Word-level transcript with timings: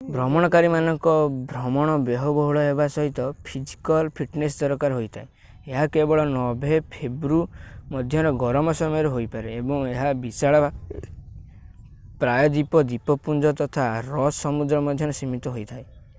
ଭ୍ରମଣକାରୀମାନଙ୍କର 0.13 1.25
ଭ୍ରମଣ 1.49 1.97
ବ୍ୟୟବହୁଳ 2.05 2.61
ହେବା 2.67 2.85
ସହିତ 2.93 3.25
ଫିଜିକଲ୍ 3.49 4.09
ଫିଟନେସ୍ 4.19 4.57
ଦରକାର 4.61 4.97
ହୋଇଥାଏ 4.99 5.51
ଏହା 5.73 5.83
କେବଳ 5.97 6.25
ନଭେ.-ଫେବୃ. 6.31 7.37
ମଧ୍ୟର 7.97 8.31
ଗରମ 8.45 8.75
ସମୟରେ 8.81 9.11
ହୋଇପାରେ 9.19 9.53
ଏବଂ 9.61 9.85
ଏହା 9.93 10.11
ବିଶାଳ 10.25 10.63
ଭାବରେ 10.65 11.03
ପ୍ରାୟଦ୍ୱୀପ 12.25 12.85
ଦ୍ୱୀପପୁଞ୍ଜ 12.91 13.55
ତଥା 13.63 13.89
ରସ୍ 14.11 14.41
ସମୁଦ୍ର 14.47 14.81
ମଧ୍ୟରେ 14.89 15.21
ସୀମିତ 15.23 15.55
ହୋଇଥାଏ। 15.59 15.87